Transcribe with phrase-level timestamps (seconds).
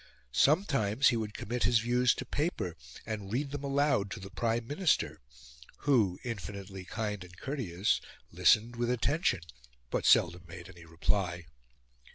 [0.33, 4.65] Sometimes he would commit his views to paper, and read them aloud to the Prime
[4.65, 5.21] Minister,
[5.81, 8.01] who, infinitely kind and courteous,
[8.31, 9.41] listened with attention,
[9.91, 11.45] but seldom made any reply.